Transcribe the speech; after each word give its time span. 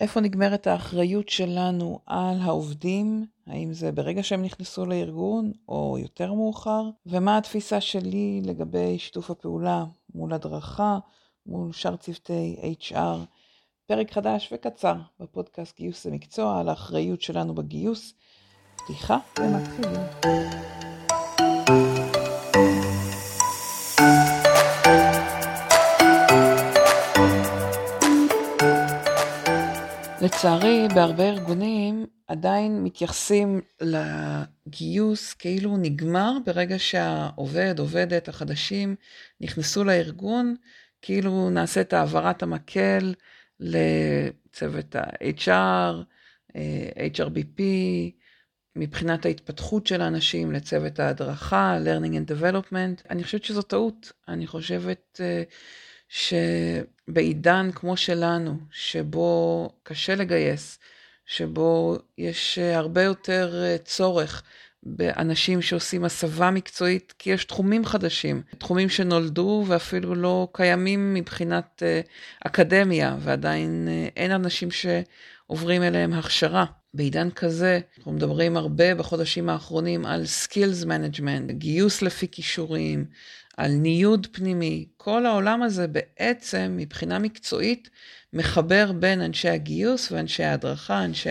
איפה 0.00 0.20
נגמרת 0.20 0.66
האחריות 0.66 1.28
שלנו 1.28 2.00
על 2.06 2.36
העובדים, 2.40 3.26
האם 3.46 3.72
זה 3.72 3.92
ברגע 3.92 4.22
שהם 4.22 4.42
נכנסו 4.42 4.86
לארגון 4.86 5.52
או 5.68 5.96
יותר 6.00 6.32
מאוחר, 6.32 6.82
ומה 7.06 7.38
התפיסה 7.38 7.80
שלי 7.80 8.40
לגבי 8.44 8.98
שיתוף 8.98 9.30
הפעולה 9.30 9.84
מול 10.14 10.32
הדרכה, 10.32 10.98
מול 11.46 11.72
שאר 11.72 11.96
צוותי 11.96 12.74
HR. 12.80 13.18
פרק 13.86 14.12
חדש 14.12 14.52
וקצר 14.52 14.94
בפודקאסט 15.20 15.76
גיוס 15.76 16.06
למקצוע 16.06 16.60
על 16.60 16.68
האחריות 16.68 17.22
שלנו 17.22 17.54
בגיוס. 17.54 18.14
פתיחה 18.76 19.18
ומתחילים. 19.38 20.97
לצערי, 30.28 30.88
בהרבה 30.94 31.28
ארגונים 31.28 32.06
עדיין 32.26 32.84
מתייחסים 32.84 33.60
לגיוס 33.80 35.34
כאילו 35.34 35.70
הוא 35.70 35.78
נגמר 35.78 36.32
ברגע 36.46 36.78
שהעובד, 36.78 37.78
עובדת, 37.78 38.28
החדשים 38.28 38.96
נכנסו 39.40 39.84
לארגון, 39.84 40.54
כאילו 41.02 41.50
נעשית 41.50 41.92
העברת 41.92 42.42
המקל 42.42 43.14
לצוות 43.60 44.96
ה-HR, 44.96 45.94
HRBP, 47.16 47.62
מבחינת 48.76 49.26
ההתפתחות 49.26 49.86
של 49.86 50.00
האנשים 50.00 50.52
לצוות 50.52 51.00
ההדרכה, 51.00 51.78
learning 51.84 52.12
and 52.12 52.30
development. 52.32 53.10
אני 53.10 53.24
חושבת 53.24 53.44
שזו 53.44 53.62
טעות. 53.62 54.12
אני 54.28 54.46
חושבת 54.46 55.20
uh, 55.20 55.52
שבעידן 56.08 57.70
כמו 57.74 57.96
שלנו, 57.96 58.56
שבו 58.70 59.68
קשה 59.82 60.14
לגייס, 60.14 60.78
שבו 61.26 61.98
יש 62.18 62.58
uh, 62.58 62.76
הרבה 62.76 63.02
יותר 63.02 63.54
uh, 63.54 63.82
צורך 63.84 64.42
באנשים 64.82 65.62
שעושים 65.62 66.04
הסבה 66.04 66.50
מקצועית, 66.50 67.14
כי 67.18 67.30
יש 67.30 67.44
תחומים 67.44 67.84
חדשים, 67.84 68.42
תחומים 68.58 68.88
שנולדו 68.88 69.64
ואפילו 69.66 70.14
לא 70.14 70.48
קיימים 70.52 71.14
מבחינת 71.14 71.82
uh, 71.82 72.08
אקדמיה, 72.46 73.16
ועדיין 73.20 73.88
אין 74.16 74.32
אנשים 74.32 74.68
שעוברים 74.70 75.82
אליהם 75.82 76.12
הכשרה. 76.12 76.64
בעידן 76.94 77.30
כזה, 77.30 77.80
אנחנו 77.98 78.12
מדברים 78.12 78.56
הרבה 78.56 78.94
בחודשים 78.94 79.48
האחרונים 79.48 80.06
על 80.06 80.24
skills 80.24 80.84
management, 80.84 81.52
גיוס 81.52 82.02
לפי 82.02 82.28
כישורים, 82.28 83.04
על 83.58 83.72
ניוד 83.72 84.26
פנימי. 84.32 84.86
כל 84.96 85.26
העולם 85.26 85.62
הזה 85.62 85.86
בעצם, 85.86 86.74
מבחינה 86.76 87.18
מקצועית, 87.18 87.90
מחבר 88.32 88.92
בין 88.92 89.20
אנשי 89.20 89.48
הגיוס 89.48 90.12
ואנשי 90.12 90.42
ההדרכה, 90.42 91.04
אנשי 91.04 91.30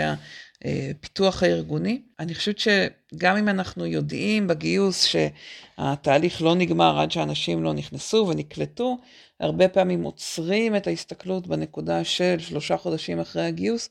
הפיתוח 0.65 1.43
הארגוני. 1.43 2.01
אני 2.19 2.35
חושבת 2.35 2.59
שגם 2.59 3.37
אם 3.37 3.49
אנחנו 3.49 3.85
יודעים 3.85 4.47
בגיוס 4.47 5.05
שהתהליך 5.05 6.41
לא 6.41 6.55
נגמר 6.55 6.99
עד 6.99 7.11
שאנשים 7.11 7.63
לא 7.63 7.73
נכנסו 7.73 8.27
ונקלטו, 8.29 8.97
הרבה 9.39 9.67
פעמים 9.67 10.03
עוצרים 10.03 10.75
את 10.75 10.87
ההסתכלות 10.87 11.47
בנקודה 11.47 12.03
של 12.03 12.35
שלושה 12.39 12.77
חודשים 12.77 13.19
אחרי 13.19 13.45
הגיוס. 13.45 13.89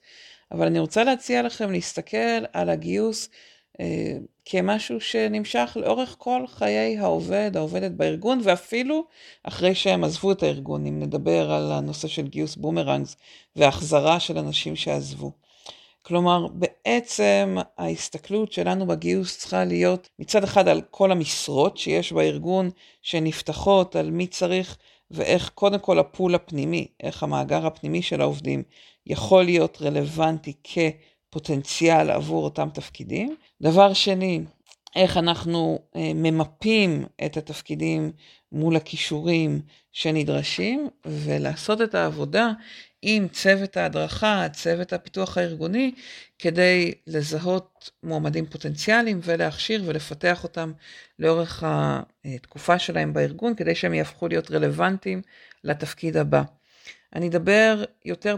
אבל 0.52 0.66
אני 0.66 0.78
רוצה 0.78 1.04
להציע 1.04 1.42
לכם 1.42 1.70
להסתכל 1.70 2.44
על 2.52 2.70
הגיוס 2.70 3.28
אה, 3.28 3.34
כמשהו 4.44 5.00
שנמשך 5.00 5.76
לאורך 5.80 6.14
כל 6.18 6.44
חיי 6.46 6.98
העובד, 6.98 7.50
העובדת 7.54 7.90
בארגון, 7.90 8.40
ואפילו 8.42 9.04
אחרי 9.42 9.74
שהם 9.74 10.04
עזבו 10.04 10.32
את 10.32 10.42
הארגון, 10.42 10.86
אם 10.86 11.00
נדבר 11.00 11.52
על 11.52 11.72
הנושא 11.72 12.08
של 12.08 12.26
גיוס 12.28 12.56
בומרנגס 12.56 13.16
והחזרה 13.56 14.20
של 14.20 14.38
אנשים 14.38 14.76
שעזבו. 14.76 15.32
כלומר, 16.02 16.46
בעצם 16.52 17.56
ההסתכלות 17.78 18.52
שלנו 18.52 18.86
בגיוס 18.86 19.38
צריכה 19.38 19.64
להיות 19.64 20.08
מצד 20.18 20.44
אחד 20.44 20.68
על 20.68 20.80
כל 20.90 21.12
המשרות 21.12 21.76
שיש 21.76 22.12
בארגון 22.12 22.70
שנפתחות, 23.02 23.96
על 23.96 24.10
מי 24.10 24.26
צריך 24.26 24.76
ואיך 25.10 25.50
קודם 25.54 25.78
כל 25.78 25.98
ה 25.98 26.06
pool 26.06 26.34
הפנימי, 26.34 26.86
איך 27.02 27.22
המאגר 27.22 27.66
הפנימי 27.66 28.02
של 28.02 28.20
העובדים 28.20 28.62
יכול 29.06 29.44
להיות 29.44 29.78
רלוונטי 29.82 30.52
כפוטנציאל 31.36 32.10
עבור 32.10 32.44
אותם 32.44 32.68
תפקידים. 32.74 33.36
דבר 33.62 33.92
שני, 33.92 34.40
איך 34.96 35.16
אנחנו 35.16 35.78
אה, 35.96 36.10
ממפים 36.14 37.04
את 37.26 37.36
התפקידים 37.36 38.12
מול 38.52 38.76
הכישורים 38.76 39.60
שנדרשים, 39.92 40.88
ולעשות 41.06 41.82
את 41.82 41.94
העבודה 41.94 42.50
עם 43.02 43.28
צוות 43.28 43.76
ההדרכה, 43.76 44.46
צוות 44.52 44.92
הפיתוח 44.92 45.38
הארגוני, 45.38 45.92
כדי 46.38 46.92
לזהות 47.06 47.90
מועמדים 48.02 48.46
פוטנציאליים 48.46 49.20
ולהכשיר 49.24 49.82
ולפתח 49.86 50.44
אותם 50.44 50.72
לאורך 51.18 51.64
התקופה 51.66 52.78
שלהם 52.78 53.12
בארגון, 53.12 53.54
כדי 53.54 53.74
שהם 53.74 53.94
יהפכו 53.94 54.28
להיות 54.28 54.50
רלוונטיים 54.50 55.22
לתפקיד 55.64 56.16
הבא. 56.16 56.42
אני 57.14 57.28
אדבר 57.28 57.84
יותר 58.04 58.36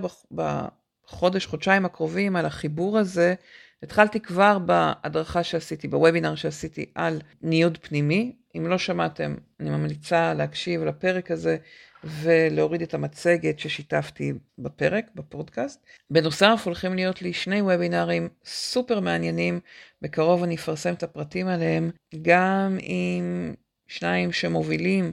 בחודש, 1.09 1.47
חודשיים 1.47 1.85
הקרובים 1.85 2.37
על 2.37 2.47
החיבור 2.47 2.99
הזה. 2.99 3.35
התחלתי 3.83 4.21
כבר 4.21 4.59
בהדרכה 4.59 5.43
שעשיתי, 5.43 5.89
בוובינר 5.89 6.35
שעשיתי 6.35 6.87
על 6.95 7.21
ניוד 7.43 7.79
פנימי. 7.83 8.33
אם 8.57 8.67
לא 8.67 8.79
שמעתם, 8.79 9.35
אני 9.61 9.71
ממליצה 9.71 10.35
להקשיב 10.35 10.85
לפרק 10.85 11.31
הזה 11.31 11.57
ולהוריד 12.05 12.83
את 12.83 12.95
המצגת 12.95 13.59
ששיתפתי 13.59 14.33
בפרק, 14.59 15.05
בפודקאסט. 15.15 15.85
בנוסף, 16.11 16.63
הולכים 16.65 16.95
להיות 16.95 17.23
לי 17.23 17.33
שני 17.33 17.63
וובינרים 17.63 18.29
סופר 18.45 19.01
מעניינים. 19.01 19.61
בקרוב 20.03 20.43
אני 20.43 20.57
אפרסם 20.57 20.95
את 20.95 21.03
הפרטים 21.03 21.49
עליהם, 21.49 21.91
גם 22.23 22.79
עם 22.81 23.55
שניים 23.87 24.33
שמובילים 24.33 25.13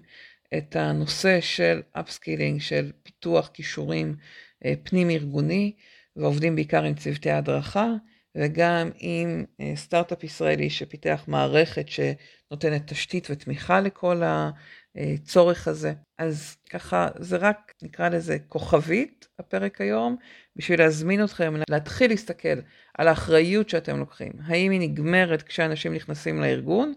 את 0.58 0.76
הנושא 0.76 1.42
של 1.42 1.82
upskilling, 1.92 2.62
של 2.62 2.92
פיתוח 3.04 3.50
כישורים 3.54 4.16
אה, 4.66 4.74
פנים 4.84 5.10
ארגוני, 5.10 5.74
ועובדים 6.16 6.56
בעיקר 6.56 6.84
עם 6.84 6.94
צוותי 6.94 7.32
הדרכה, 7.32 7.94
וגם 8.38 8.90
עם 9.00 9.46
אה, 9.62 9.72
סטארט-אפ 9.76 10.24
ישראלי 10.24 10.70
שפיתח 10.70 11.24
מערכת 11.28 11.86
שנותנת 11.90 12.88
תשתית 12.88 13.28
ותמיכה 13.32 13.82
לכל 13.82 14.22
הצורך 14.26 15.68
הזה. 15.68 15.94
אז 16.18 16.58
ככה, 16.70 17.08
זה 17.20 17.38
רק, 17.38 17.74
נקרא 17.82 18.10
לזה 18.10 18.38
כוכבית, 18.50 19.28
הפרק 19.40 19.82
היום, 19.82 20.16
בשביל 20.56 20.80
להזמין 20.80 21.24
אתכם 21.24 21.54
להתחיל 21.70 22.12
להסתכל 22.12 22.60
על 22.98 23.08
האחריות 23.08 23.70
שאתם 23.70 24.00
לוקחים. 24.00 24.32
האם 24.46 24.72
היא 24.72 24.80
נגמרת 24.80 25.42
כשאנשים 25.42 25.94
נכנסים 25.94 26.42
לארגון? 26.42 26.94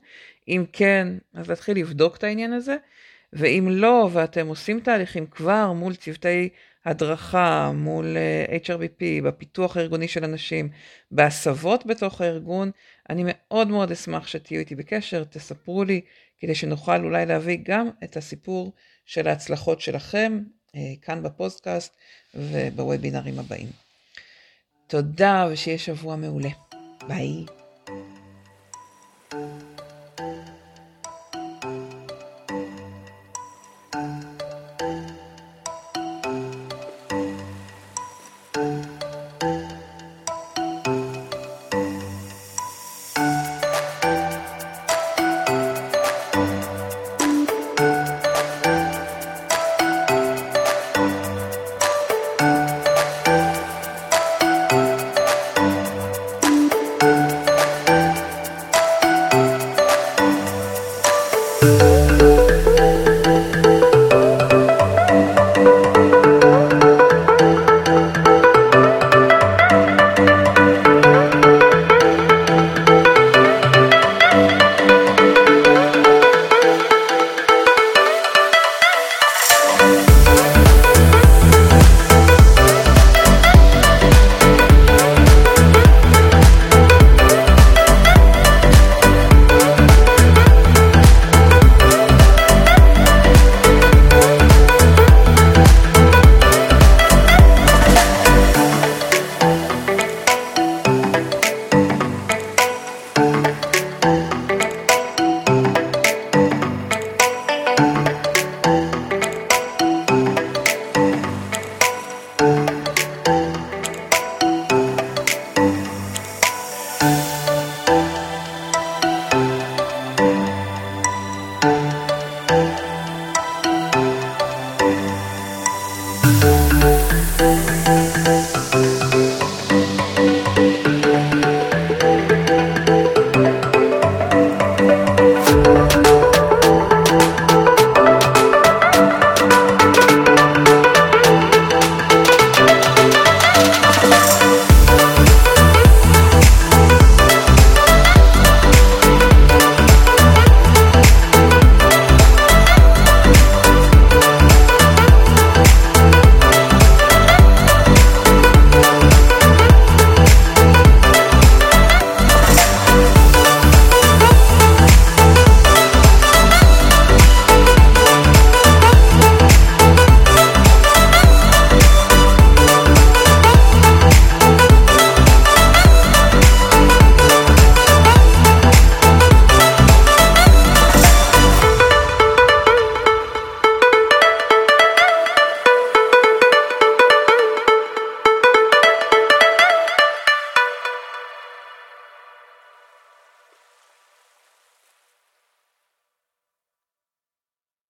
אם 0.48 0.64
כן, 0.72 1.08
אז 1.34 1.48
להתחיל 1.48 1.78
לבדוק 1.78 2.16
את 2.16 2.24
העניין 2.24 2.52
הזה. 2.52 2.76
ואם 3.32 3.68
לא, 3.70 4.08
ואתם 4.12 4.46
עושים 4.46 4.80
תהליכים 4.80 5.26
כבר 5.26 5.72
מול 5.72 5.94
צוותי 5.94 6.48
הדרכה, 6.88 7.72
מול 7.74 8.16
אה, 8.16 8.56
HRBP, 8.64 9.24
בפיתוח 9.24 9.76
הארגוני 9.76 10.08
של 10.08 10.24
אנשים, 10.24 10.68
בהסבות 11.10 11.86
בתוך 11.86 12.20
הארגון, 12.20 12.70
אני 13.10 13.22
מאוד 13.26 13.68
מאוד 13.68 13.90
אשמח 13.90 14.26
שתהיו 14.26 14.60
איתי 14.60 14.74
בקשר, 14.74 15.24
תספרו 15.24 15.84
לי, 15.84 16.00
כדי 16.40 16.54
שנוכל 16.54 17.04
אולי 17.04 17.26
להביא 17.26 17.58
גם 17.62 17.90
את 18.04 18.16
הסיפור 18.16 18.72
של 19.06 19.28
ההצלחות 19.28 19.80
שלכם 19.80 20.40
אה, 20.74 20.80
כאן 21.02 21.22
בפודקאסט 21.22 21.96
ובוובינרים 22.34 23.38
הבאים. 23.38 23.68
תודה 24.86 25.48
ושיהיה 25.50 25.78
שבוע 25.78 26.16
מעולה. 26.16 26.50
ביי. 27.08 27.57